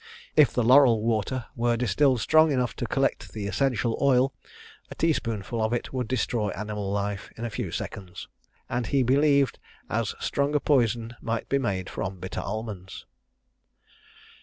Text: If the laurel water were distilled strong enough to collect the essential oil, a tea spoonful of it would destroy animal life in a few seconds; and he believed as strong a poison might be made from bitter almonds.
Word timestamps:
If 0.35 0.51
the 0.51 0.63
laurel 0.63 1.03
water 1.03 1.45
were 1.55 1.77
distilled 1.77 2.21
strong 2.21 2.51
enough 2.51 2.75
to 2.77 2.87
collect 2.87 3.33
the 3.33 3.45
essential 3.45 3.99
oil, 4.01 4.33
a 4.89 4.95
tea 4.95 5.13
spoonful 5.13 5.61
of 5.61 5.73
it 5.73 5.93
would 5.93 6.07
destroy 6.07 6.49
animal 6.49 6.91
life 6.91 7.31
in 7.37 7.45
a 7.45 7.51
few 7.51 7.69
seconds; 7.69 8.27
and 8.67 8.87
he 8.87 9.03
believed 9.03 9.59
as 9.91 10.15
strong 10.19 10.55
a 10.55 10.59
poison 10.59 11.15
might 11.21 11.47
be 11.49 11.59
made 11.59 11.87
from 11.87 12.19
bitter 12.19 12.41
almonds. 12.41 13.05